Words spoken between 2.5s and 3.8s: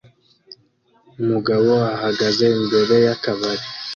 imbere y'akabari